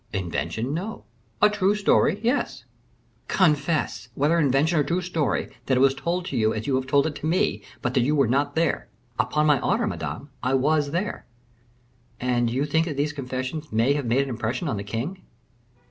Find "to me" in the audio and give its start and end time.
7.17-7.61